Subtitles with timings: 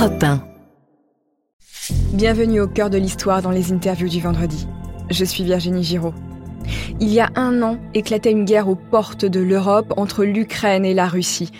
[0.00, 0.42] Europe 1.
[2.14, 4.66] Bienvenue au cœur de l'histoire dans les interviews du vendredi.
[5.10, 6.14] Je suis Virginie Giraud.
[7.00, 10.94] Il y a un an éclatait une guerre aux portes de l'Europe entre l'Ukraine et
[10.94, 11.50] la Russie.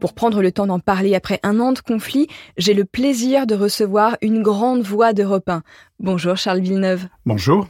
[0.00, 2.26] Pour prendre le temps d'en parler après un an de conflit,
[2.56, 5.62] j'ai le plaisir de recevoir une grande voix d'Europe 1.
[6.00, 7.06] Bonjour Charles Villeneuve.
[7.24, 7.68] Bonjour.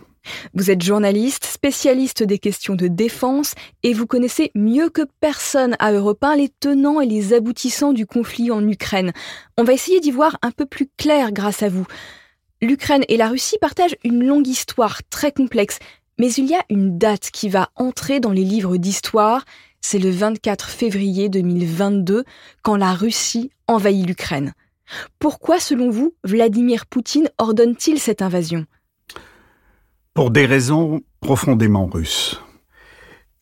[0.54, 5.92] Vous êtes journaliste, spécialiste des questions de défense et vous connaissez mieux que personne à
[5.92, 9.12] Europe 1 les tenants et les aboutissants du conflit en Ukraine.
[9.56, 11.86] On va essayer d'y voir un peu plus clair grâce à vous.
[12.62, 15.78] L'Ukraine et la Russie partagent une longue histoire très complexe,
[16.18, 19.44] mais il y a une date qui va entrer dans les livres d'histoire,
[19.80, 22.24] c'est le 24 février 2022,
[22.62, 24.54] quand la Russie envahit l'Ukraine.
[25.18, 28.66] Pourquoi, selon vous, Vladimir Poutine ordonne-t-il cette invasion?
[30.16, 32.42] Pour des raisons profondément russes.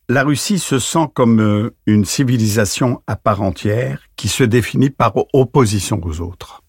[0.09, 5.13] La Russie se sent comme euh, une civilisation à part entière qui se définit par
[5.33, 6.61] opposition aux autres.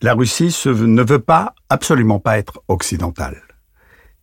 [0.00, 3.42] La Russie ne veut pas, absolument pas être occidentale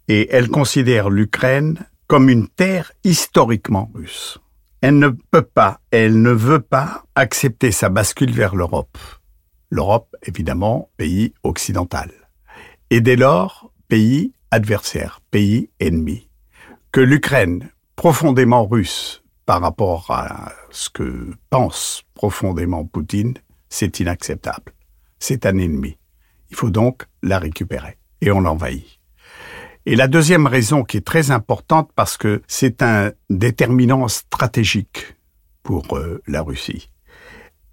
[0.08, 4.40] et elle considère l'Ukraine comme une terre historiquement russe.
[4.82, 8.98] Elle ne peut pas, elle ne veut pas accepter sa bascule vers l'Europe.
[9.70, 12.12] L'Europe, évidemment, pays occidental.
[12.90, 16.30] Et dès lors, pays adversaire, pays ennemi.
[16.92, 23.34] Que l'Ukraine, profondément russe par rapport à ce que pense profondément Poutine,
[23.70, 24.74] c'est inacceptable.
[25.20, 25.98] C'est un ennemi.
[26.50, 27.98] Il faut donc la récupérer.
[28.20, 29.00] Et on l'envahit.
[29.86, 35.16] Et la deuxième raison qui est très importante parce que c'est un déterminant stratégique
[35.64, 36.92] pour euh, la Russie.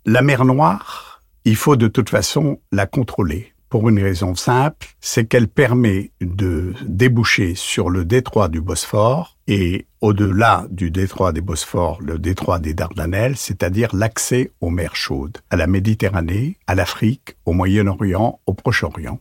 [0.07, 5.27] La mer Noire, il faut de toute façon la contrôler pour une raison simple, c'est
[5.27, 12.01] qu'elle permet de déboucher sur le détroit du Bosphore et au-delà du détroit des Bosphore,
[12.01, 17.53] le détroit des Dardanelles, c'est-à-dire l'accès aux mers chaudes, à la Méditerranée, à l'Afrique, au
[17.53, 19.19] Moyen-Orient, au Proche-Orient.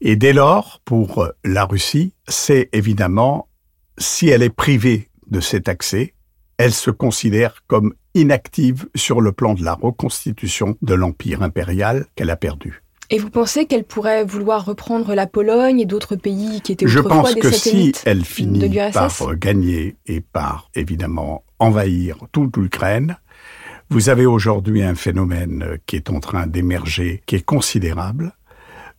[0.00, 3.48] Et dès lors, pour la Russie, c'est évidemment,
[3.98, 6.14] si elle est privée de cet accès,
[6.56, 12.30] elle se considère comme inactive sur le plan de la reconstitution de l'empire impérial qu'elle
[12.30, 12.82] a perdu.
[13.12, 17.30] Et vous pensez qu'elle pourrait vouloir reprendre la Pologne et d'autres pays qui étaient autrefois
[17.30, 23.16] Je pense que si elle finit par gagner et par évidemment envahir toute l'Ukraine,
[23.90, 28.32] vous avez aujourd'hui un phénomène qui est en train d'émerger, qui est considérable,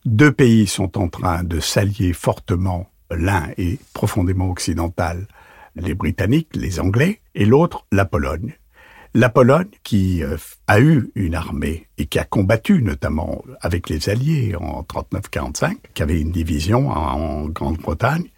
[0.04, 2.90] deux pays sont en train de s'allier fortement.
[3.10, 5.26] L'un est profondément occidental,
[5.74, 8.52] les Britanniques, les Anglais, et l'autre, la Pologne.
[9.14, 14.08] La Pologne, qui euh, a eu une armée et qui a combattu notamment avec les
[14.08, 18.28] Alliés en 39-45, qui avait une division en Grande-Bretagne,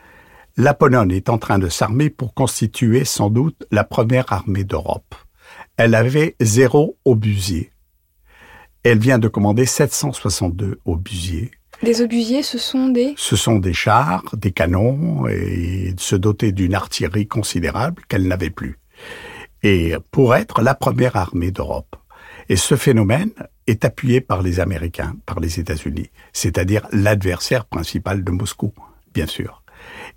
[0.56, 5.14] la Pologne est en train de s'armer pour constituer sans doute la première armée d'Europe.
[5.76, 7.70] Elle avait zéro obusier.
[8.82, 11.52] Elle vient de commander 762 obusiers.
[11.84, 16.74] Des obusiers, ce sont des Ce sont des chars, des canons, et se doter d'une
[16.74, 18.78] artillerie considérable qu'elle n'avait plus.
[19.64, 21.96] Et pour être la première armée d'Europe.
[22.50, 23.32] Et ce phénomène
[23.66, 28.74] est appuyé par les Américains, par les États-Unis, c'est-à-dire l'adversaire principal de Moscou,
[29.14, 29.62] bien sûr.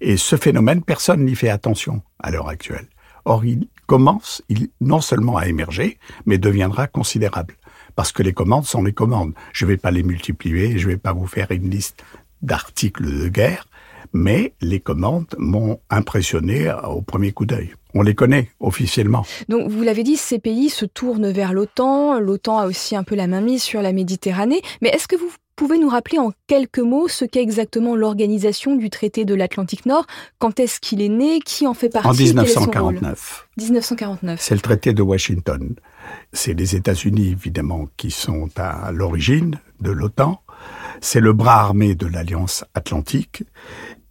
[0.01, 2.87] Et ce phénomène, personne n'y fait attention à l'heure actuelle.
[3.23, 7.55] Or, il commence il, non seulement à émerger, mais deviendra considérable
[7.95, 9.33] parce que les commandes sont les commandes.
[9.53, 12.03] Je ne vais pas les multiplier, je ne vais pas vous faire une liste
[12.41, 13.65] d'articles de guerre,
[14.13, 17.73] mais les commandes m'ont impressionné au premier coup d'œil.
[17.93, 19.25] On les connaît officiellement.
[19.49, 22.19] Donc vous l'avez dit, ces pays se tournent vers l'OTAN.
[22.19, 24.61] L'OTAN a aussi un peu la main mise sur la Méditerranée.
[24.81, 28.91] Mais est-ce que vous pouvez nous rappeler en quelques mots ce qu'est exactement l'organisation du
[28.91, 30.05] traité de l'Atlantique Nord?
[30.37, 31.39] Quand est-ce qu'il est né?
[31.39, 32.07] Qui en fait partie?
[32.07, 33.47] En 1949.
[33.57, 34.39] 1949.
[34.39, 35.75] C'est le traité de Washington.
[36.31, 40.39] C'est les États-Unis, évidemment, qui sont à l'origine de l'OTAN.
[41.01, 43.43] C'est le bras armé de l'Alliance Atlantique.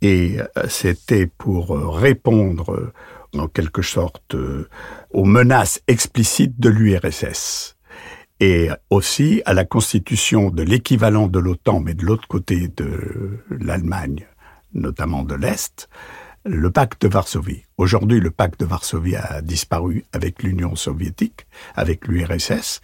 [0.02, 2.92] Et euh, c'était pour euh, répondre, euh,
[3.36, 4.34] en quelque sorte,
[5.10, 7.76] aux menaces explicites de l'URSS
[8.40, 14.26] et aussi à la constitution de l'équivalent de l'OTAN, mais de l'autre côté de l'Allemagne,
[14.72, 15.90] notamment de l'Est,
[16.46, 17.64] le pacte de Varsovie.
[17.76, 22.80] Aujourd'hui, le pacte de Varsovie a disparu avec l'Union soviétique, avec l'URSS,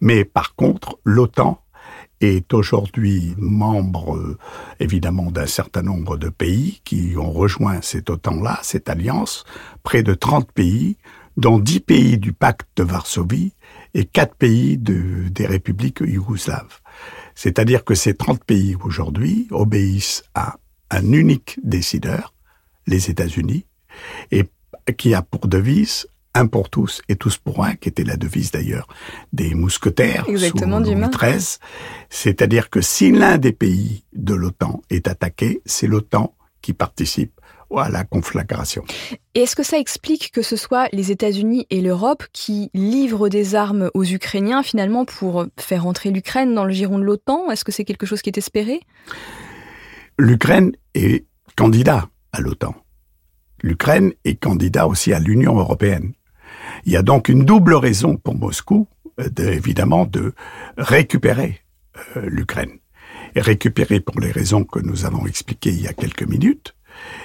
[0.00, 1.61] mais par contre, l'OTAN
[2.22, 4.36] est aujourd'hui membre
[4.80, 9.44] évidemment d'un certain nombre de pays qui ont rejoint cette OTAN-là, cette alliance,
[9.82, 10.96] près de 30 pays,
[11.36, 13.52] dont 10 pays du pacte de Varsovie
[13.94, 16.80] et 4 pays de, des républiques yougoslaves.
[17.34, 20.56] C'est-à-dire que ces 30 pays aujourd'hui obéissent à
[20.90, 22.34] un unique décideur,
[22.86, 23.64] les États-Unis,
[24.30, 24.44] et
[24.96, 28.50] qui a pour devise un pour tous et tous pour un, qui était la devise
[28.50, 28.88] d'ailleurs
[29.32, 31.58] des mousquetaires Exactement, sous Louis XIII.
[32.10, 37.40] C'est-à-dire que si l'un des pays de l'OTAN est attaqué, c'est l'OTAN qui participe
[37.78, 38.84] à la conflagration.
[39.34, 43.54] Et est-ce que ça explique que ce soit les États-Unis et l'Europe qui livrent des
[43.54, 47.50] armes aux Ukrainiens finalement pour faire entrer l'Ukraine dans le giron de l'OTAN?
[47.50, 48.80] Est-ce que c'est quelque chose qui est espéré?
[50.18, 51.26] L'Ukraine est
[51.56, 52.74] candidat à l'OTAN.
[53.62, 56.12] L'Ukraine est candidat aussi à l'Union européenne.
[56.84, 58.88] Il y a donc une double raison pour Moscou,
[59.20, 60.34] euh, évidemment, de
[60.76, 61.60] récupérer
[62.16, 62.78] euh, l'Ukraine.
[63.36, 66.74] Récupérer pour les raisons que nous avons expliquées il y a quelques minutes,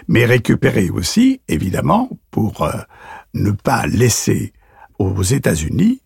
[0.08, 2.72] mais récupérer aussi, évidemment, pour euh,
[3.34, 4.54] ne pas laisser
[5.00, 6.02] aux États-Unis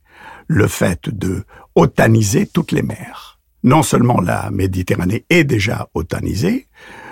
[0.48, 1.44] le fait de
[1.76, 3.40] otaniser toutes les mers.
[3.64, 6.68] Non seulement la Méditerranée est déjà otanisée,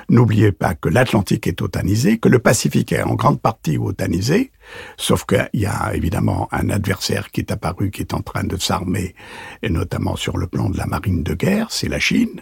[0.09, 4.51] N'oubliez pas que l'Atlantique est otanisé, que le Pacifique est en grande partie otanisé,
[4.97, 8.57] sauf qu'il y a évidemment un adversaire qui est apparu, qui est en train de
[8.57, 9.13] s'armer,
[9.61, 12.41] et notamment sur le plan de la marine de guerre, c'est la Chine.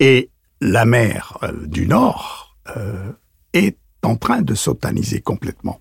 [0.00, 0.30] Et
[0.60, 3.12] la mer euh, du Nord euh,
[3.54, 5.80] est en train de s'otaniser complètement.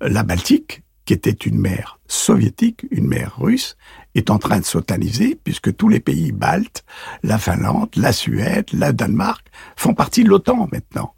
[0.00, 3.76] La Baltique, qui était une mer soviétique, une mer russe,
[4.14, 6.84] est en train de s'otaniser puisque tous les pays baltes,
[7.22, 9.46] la Finlande, la Suède, la Danemark
[9.76, 11.14] font partie de l'OTAN maintenant.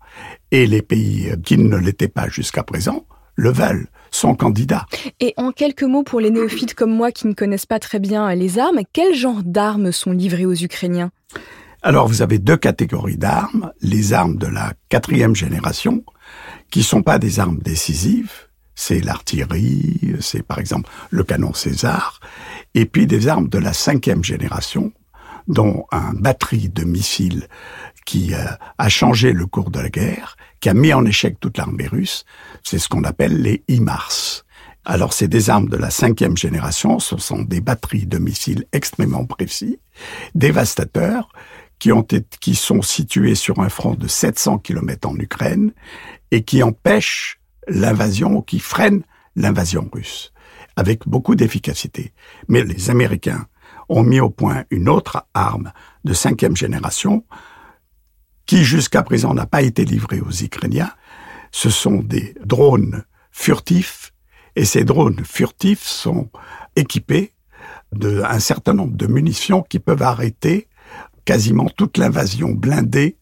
[0.51, 3.07] Et les pays qui ne l'étaient pas jusqu'à présent
[3.37, 4.87] le veulent sont candidats.
[5.21, 8.35] Et en quelques mots pour les néophytes comme moi qui ne connaissent pas très bien
[8.35, 11.11] les armes, quel genre d'armes sont livrées aux Ukrainiens?
[11.83, 16.05] Alors vous avez deux catégories d'armes, les armes de la quatrième génération,
[16.71, 18.50] qui sont pas des armes décisives,
[18.81, 22.19] c'est l'artillerie, c'est par exemple le canon César,
[22.75, 24.91] et puis des armes de la cinquième génération,
[25.49, 27.47] dont un batterie de missiles
[28.07, 28.47] qui euh,
[28.79, 32.25] a changé le cours de la guerre, qui a mis en échec toute l'armée russe,
[32.63, 34.45] c'est ce qu'on appelle les IMARS.
[34.87, 39.27] Alors c'est des armes de la cinquième génération, ce sont des batteries de missiles extrêmement
[39.27, 39.79] précis,
[40.35, 41.29] dévastateurs,
[41.79, 45.73] qui, ont été, qui sont situés sur un front de 700 km en Ukraine
[46.31, 49.03] et qui empêchent l'invasion, qui freine
[49.37, 50.33] l'invasion russe,
[50.77, 52.13] avec beaucoup d'efficacité.
[52.49, 53.47] Mais les Américains
[53.89, 55.73] ont mis au point une autre arme
[56.05, 57.25] de cinquième génération,
[58.47, 60.93] qui jusqu'à présent n'a pas été livrée aux Ukrainiens.
[61.53, 64.13] Ce sont des drones furtifs,
[64.57, 66.31] et ces drones furtifs sont
[66.77, 67.33] équipés
[67.93, 70.69] d'un certain nombre de munitions qui peuvent arrêter
[71.25, 73.17] quasiment toute l'invasion blindée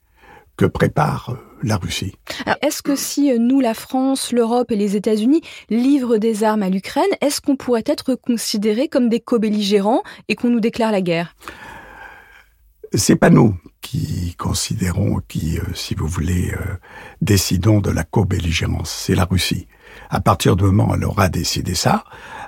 [0.57, 2.15] que prépare euh, la Russie.
[2.63, 6.69] Est-ce que si euh, nous, la France, l'Europe et les États-Unis livrent des armes à
[6.69, 11.35] l'Ukraine, est-ce qu'on pourrait être considérés comme des co-belligérants et qu'on nous déclare la guerre?
[12.95, 16.53] C'est pas nous qui considérons, qui, euh, si vous voulez,
[17.23, 18.91] décidons de la co-belligérance.
[18.91, 19.67] C'est la Russie.
[20.11, 22.05] À partir du moment où elle aura décidé ça,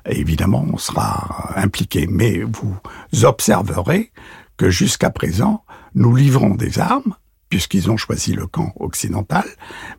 [0.07, 2.07] évidemment, on sera impliqué.
[2.09, 2.77] Mais vous
[3.25, 4.13] observerez
[4.57, 5.65] que jusqu'à présent,
[5.95, 7.15] nous livrons des armes
[7.51, 9.45] puisqu'ils ont choisi le camp occidental,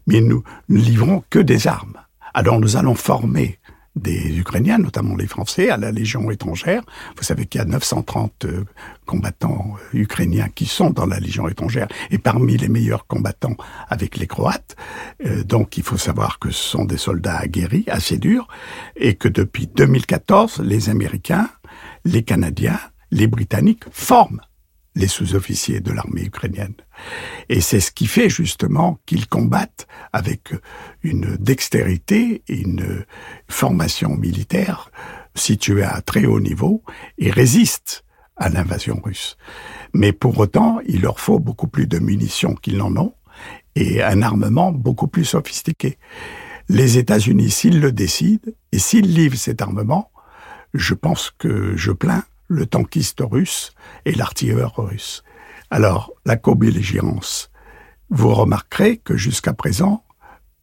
[0.07, 1.98] mais nous ne livrons que des armes.
[2.33, 3.59] Alors nous allons former
[3.95, 6.81] des Ukrainiens, notamment les Français, à la Légion étrangère.
[7.18, 8.63] Vous savez qu'il y a 930 euh,
[9.06, 13.57] combattants euh, ukrainiens qui sont dans la Légion étrangère et parmi les meilleurs combattants
[13.89, 14.75] avec les Croates.
[15.25, 18.47] Euh, donc il faut savoir que ce sont des soldats aguerris, assez durs,
[18.95, 21.50] et que depuis 2014, les Américains,
[22.06, 22.80] les Canadiens,
[23.12, 24.39] les Britanniques forment
[24.96, 26.76] les sous-officiers de l'armée ukrainienne.
[27.50, 30.54] Et c'est ce qui fait justement qu'ils combattent avec
[31.04, 33.06] une dextérité et une
[33.48, 34.92] formation militaire
[35.36, 36.83] située à très haut niveau
[37.18, 38.04] et résistent
[38.36, 39.38] à l'invasion russe.
[39.94, 43.14] Mais pour autant, il leur faut beaucoup plus de munitions qu'ils n'en ont
[43.76, 45.98] et un armement beaucoup plus sophistiqué.
[46.68, 50.12] Les États-Unis, s'ils le décident et s'ils livrent cet armement,
[50.74, 53.74] je pense que je plains le tankiste russe
[54.06, 55.24] et l'artilleur russe.
[55.70, 57.50] Alors, la co-belligérance,
[58.10, 60.04] vous remarquerez que jusqu'à présent,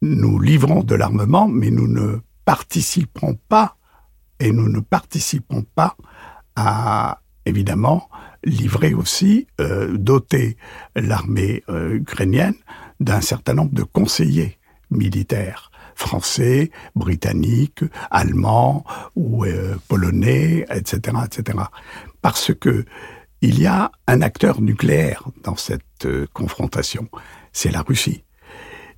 [0.03, 3.75] nous livrons de l'armement, mais nous ne participerons pas,
[4.39, 5.97] et nous ne participerons pas
[6.55, 8.07] à, évidemment,
[8.43, 10.57] livrer aussi, euh, doter
[10.95, 12.55] l'armée euh, ukrainienne
[12.99, 14.59] d'un certain nombre de conseillers
[14.91, 15.68] militaires
[15.99, 21.59] français, britanniques, allemands ou euh, polonais, etc., etc.
[22.21, 22.85] Parce que
[23.41, 27.07] il y a un acteur nucléaire dans cette euh, confrontation,
[27.53, 28.23] c'est la Russie.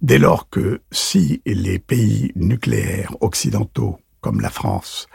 [0.02, 5.08] Dès lors que si les pays nucléaires occidentaux, comme la France,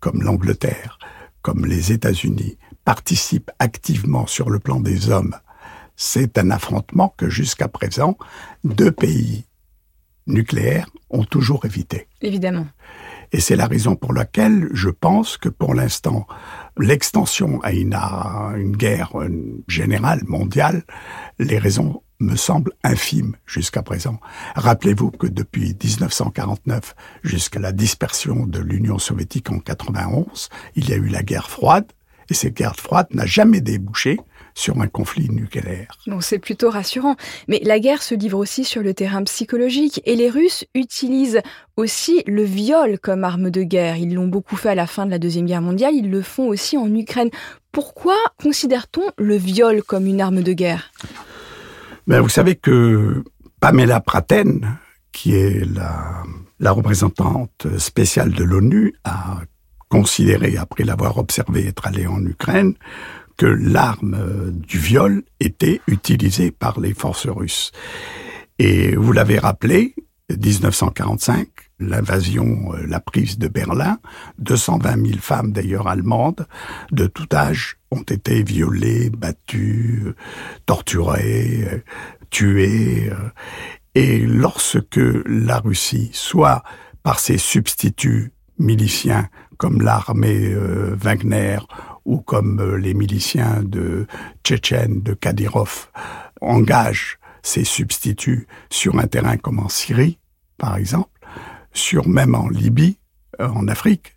[0.00, 0.98] comme l'Angleterre,
[1.42, 5.36] comme les États-Unis, participent activement sur le plan des hommes,
[5.96, 8.16] c'est un affrontement que jusqu'à présent,
[8.64, 9.44] deux pays
[10.26, 12.06] nucléaires ont toujours évité.
[12.20, 12.66] Évidemment.
[13.32, 16.26] Et c'est la raison pour laquelle je pense que pour l'instant,
[16.78, 19.12] l'extension à une, à une guerre
[19.68, 20.82] générale, mondiale,
[21.38, 24.20] les raisons me semblent infimes jusqu'à présent.
[24.54, 30.96] Rappelez-vous que depuis 1949 jusqu'à la dispersion de l'Union soviétique en 91, il y a
[30.96, 31.90] eu la guerre froide,
[32.30, 34.20] et cette guerre froide n'a jamais débouché
[34.54, 35.88] sur un conflit nucléaire.
[36.06, 37.16] Bon, c'est plutôt rassurant.
[37.48, 41.40] Mais la guerre se livre aussi sur le terrain psychologique et les Russes utilisent
[41.76, 43.96] aussi le viol comme arme de guerre.
[43.96, 46.48] Ils l'ont beaucoup fait à la fin de la Deuxième Guerre mondiale, ils le font
[46.48, 47.30] aussi en Ukraine.
[47.72, 50.90] Pourquoi considère-t-on le viol comme une arme de guerre?
[52.06, 53.24] Ben, Vous savez que
[53.60, 54.76] Pamela Praten,
[55.12, 56.22] qui est la,
[56.60, 59.40] la représentante spéciale de l'ONU, a
[59.88, 62.74] considéré, après l'avoir observé être allée en Ukraine,
[63.42, 67.72] que l'arme euh, du viol était utilisée par les forces russes.
[68.60, 69.96] Et vous l'avez rappelé,
[70.30, 71.48] 1945,
[71.80, 73.98] l'invasion, euh, la prise de Berlin,
[74.38, 76.46] 220 000 femmes d'ailleurs allemandes
[76.92, 80.14] de tout âge ont été violées, battues,
[80.64, 81.82] torturées,
[82.30, 83.10] tuées.
[83.10, 83.28] Euh.
[83.96, 86.62] Et lorsque la Russie, soit
[87.02, 88.30] par ses substituts
[88.60, 90.54] miliciens comme l'armée
[90.94, 91.58] Wagner
[92.04, 94.06] ou comme euh, les miliciens de
[94.44, 95.88] Tchétchène, de Kadyrov,
[96.40, 100.18] engagent ses substituts sur un terrain comme en Syrie,
[100.58, 101.10] par exemple,
[101.72, 102.98] sur même en Libye,
[103.40, 104.16] euh, en Afrique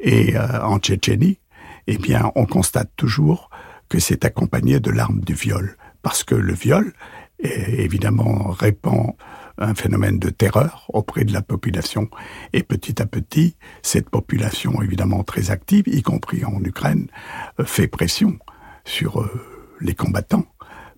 [0.00, 1.38] et euh, en Tchétchénie,
[1.86, 3.50] eh bien, on constate toujours
[3.88, 6.92] que c'est accompagné de l'arme du viol, parce que le viol,
[7.38, 9.14] évidemment, répand
[9.58, 12.08] un phénomène de terreur auprès de la population.
[12.52, 17.08] Et petit à petit, cette population, évidemment très active, y compris en Ukraine,
[17.60, 18.38] euh, fait pression
[18.84, 19.30] sur euh,
[19.80, 20.46] les combattants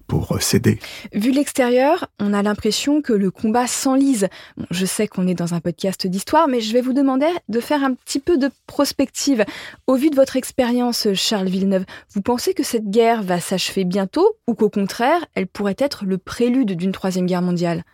[0.08, 0.80] pour euh, céder.
[1.12, 4.28] Vu l'extérieur, on a l'impression que le combat s'enlise.
[4.70, 7.84] je sais qu'on est dans un podcast d'histoire, mais je vais vous demander de faire
[7.84, 9.44] un petit peu de prospective.
[9.86, 11.84] Au vu de votre expérience, Charles Villeneuve,
[12.14, 16.18] vous pensez que cette guerre va s'achever bientôt ou qu'au contraire, elle pourrait être le
[16.18, 17.84] prélude d'une troisième guerre mondiale?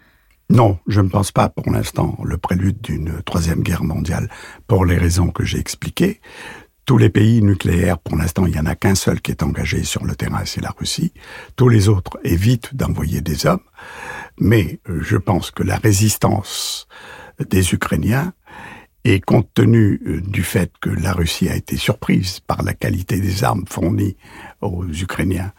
[0.51, 4.29] Non, je ne pense pas pour l'instant le prélude d'une troisième guerre mondiale
[4.67, 6.21] pour les raisons que j'ai expliquées.
[6.85, 9.85] Tous les pays nucléaires, pour l'instant, il n'y en a qu'un seul qui est engagé
[9.85, 11.15] sur le terrain, c'est la Russie.
[11.57, 13.63] Tous les autres évitent d'envoyer des hommes.
[14.39, 16.89] Mais euh, je pense que la résistance
[17.41, 18.35] des Ukrainiens
[19.05, 23.21] et compte tenu euh, du fait que la Russie a été surprise par la qualité
[23.21, 24.17] des armes fournies
[24.63, 25.53] aux Ukrainiens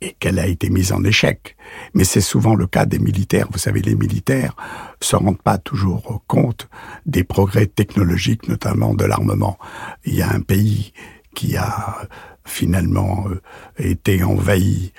[0.00, 1.56] et qu'elle a été mise en échec,
[1.92, 3.48] mais c'est souvent le cas des militaires.
[3.50, 4.54] Vous savez, les militaires
[5.00, 6.68] se rendent pas toujours compte
[7.04, 9.58] des progrès technologiques, notamment de l'armement.
[10.04, 10.92] Il y a un pays
[11.34, 12.08] qui a
[12.44, 13.40] finalement euh,
[13.78, 14.92] été envahi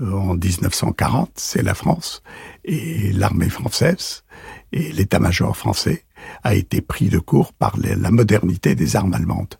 [0.00, 2.22] euh, en 1940, c'est la France,
[2.64, 4.24] et l'armée française
[4.72, 6.04] et l'état-major français
[6.42, 9.54] a été pris de court par la modernité des armes allemandes.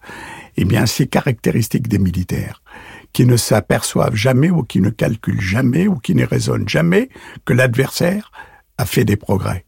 [0.57, 2.62] Eh bien, c'est caractéristique des militaires
[3.12, 7.09] qui ne s'aperçoivent jamais ou qui ne calculent jamais ou qui ne raisonnent jamais
[7.45, 8.33] que l'adversaire
[8.78, 9.64] a fait des progrès.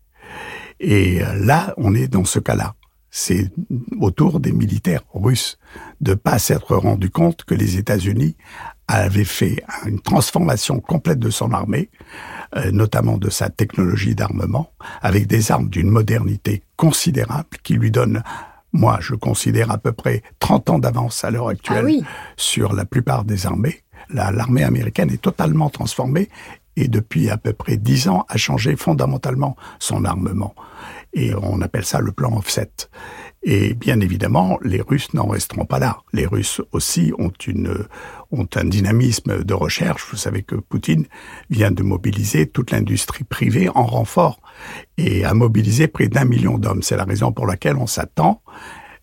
[0.81, 2.75] Et là, on est dans ce cas-là.
[3.11, 3.53] C'est
[4.01, 5.59] autour des militaires russes
[6.01, 8.37] de pas s'être rendu compte que les États-Unis
[8.89, 11.91] avaient fait une transformation complète de son armée,
[12.57, 14.71] euh, notamment de sa technologie d'armement,
[15.03, 18.23] avec des armes d'une modernité considérable qui lui donne
[18.77, 22.85] moi, je considère à peu près 30 ans d'avance à l'heure actuelle ah sur la
[22.85, 23.85] plupart des armées.
[24.11, 26.29] L'armée américaine est totalement transformée
[26.75, 30.57] et depuis à peu près 10 ans a changé fondamentalement son armement.
[31.13, 32.69] Et on appelle ça le plan offset.
[33.47, 35.99] Et bien évidemment, les Russes n'en resteront pas là.
[36.15, 37.87] Les Russes aussi ont, une,
[38.33, 40.07] ont un dynamisme de recherche.
[40.11, 41.07] Vous savez que Poutine
[41.51, 44.41] vient de mobiliser toute l'industrie privée en renfort
[44.97, 46.83] et a mobilisé près d'un million d'hommes.
[46.83, 48.41] C'est la raison pour laquelle on s'attend,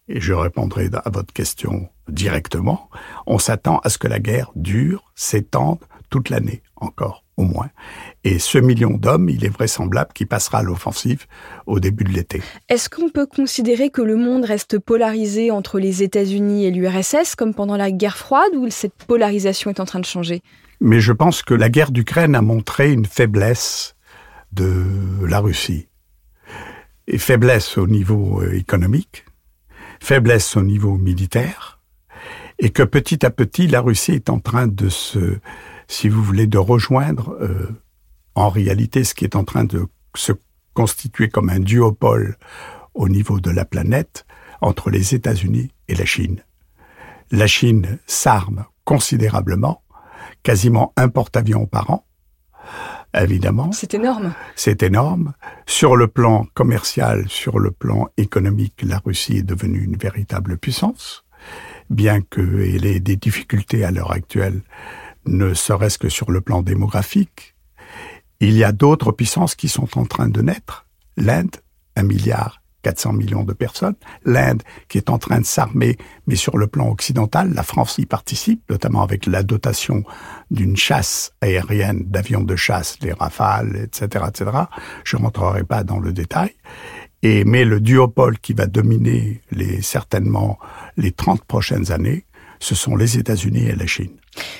[0.07, 2.89] et je répondrai à votre question directement,
[3.27, 5.79] on s'attend à ce que la guerre dure, s'étende
[6.09, 7.69] toute l'année encore au moins.
[8.23, 11.25] Et ce million d'hommes, il est vraisemblable qu'il passera à l'offensive
[11.65, 12.41] au début de l'été.
[12.69, 17.53] Est-ce qu'on peut considérer que le monde reste polarisé entre les États-Unis et l'URSS comme
[17.53, 20.41] pendant la guerre froide ou cette polarisation est en train de changer?
[20.79, 23.95] Mais je pense que la guerre d'Ukraine a montré une faiblesse
[24.51, 24.85] de
[25.27, 25.87] la Russie.
[27.07, 29.25] Et faiblesse au niveau euh, économique,
[29.99, 31.80] faiblesse au niveau militaire,
[32.61, 35.39] et que petit à petit, la Russie est en train de se
[35.91, 37.69] si vous voulez, de rejoindre euh,
[38.33, 40.31] en réalité ce qui est en train de se
[40.73, 42.37] constituer comme un duopole
[42.93, 44.25] au niveau de la planète
[44.61, 46.43] entre les États-Unis et la Chine.
[47.29, 49.83] La Chine s'arme considérablement,
[50.43, 52.05] quasiment un porte-avions par an,
[53.13, 53.71] évidemment.
[53.73, 54.33] C'est énorme.
[54.55, 55.33] C'est énorme.
[55.65, 61.25] Sur le plan commercial, sur le plan économique, la Russie est devenue une véritable puissance,
[61.91, 64.61] bien qu'elle ait des difficultés à l'heure actuelle,
[65.25, 67.55] ne serait-ce que sur le plan démographique.
[68.39, 70.87] Il y a d'autres puissances qui sont en train de naître.
[71.17, 71.57] L'Inde,
[71.95, 73.95] un milliard 400 millions de personnes.
[74.25, 78.05] L'Inde qui est en train de s'armer, mais sur le plan occidental, la France y
[78.05, 80.03] participe, notamment avec la dotation
[80.49, 84.51] d'une chasse aérienne, d'avions de chasse, les Rafales, etc., etc.
[85.03, 86.51] Je ne rentrerai pas dans le détail.
[87.23, 89.41] Et, mais le duopole qui va dominer
[89.81, 90.57] certainement
[90.97, 92.25] les 30 prochaines années,
[92.59, 94.15] ce sont les États-Unis et la Chine.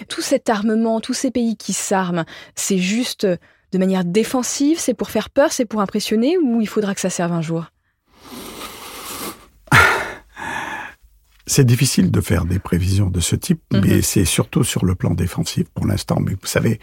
[0.10, 2.26] Tout cet armement, tous ces pays qui s'arment,
[2.56, 6.94] c'est juste de manière défensive, c'est pour faire peur, c'est pour impressionner, ou il faudra
[6.94, 7.66] que ça serve un jour?
[11.54, 13.82] C'est difficile de faire des prévisions de ce type, mhm.
[13.86, 16.16] mais c'est surtout sur le plan défensif pour l'instant.
[16.22, 16.80] Mais vous savez,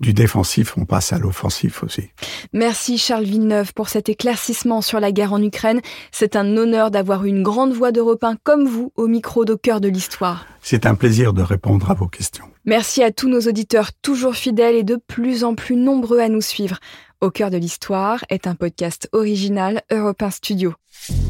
[0.00, 2.10] du défensif, on passe à l'offensif aussi.
[2.52, 5.80] Merci Charles Villeneuve pour cet éclaircissement sur la guerre en Ukraine.
[6.10, 9.86] C'est un honneur d'avoir une grande voix d'Européens comme vous au micro d'au cœur de
[9.86, 10.46] l'histoire.
[10.62, 12.46] C'est un plaisir de répondre à vos questions.
[12.64, 16.40] Merci à tous nos auditeurs toujours fidèles et de plus en plus nombreux à nous
[16.40, 16.80] suivre.
[17.20, 20.74] Au cœur de l'histoire est un podcast original Europe Studio.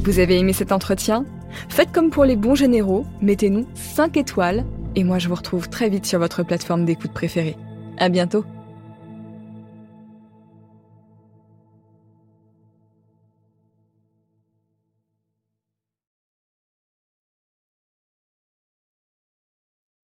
[0.04, 1.26] Vous avez aimé cet entretien?
[1.68, 4.64] Faites comme pour les bons généraux, mettez-nous 5 étoiles
[4.96, 7.56] et moi je vous retrouve très vite sur votre plateforme d'écoute préférée.
[7.98, 8.44] À bientôt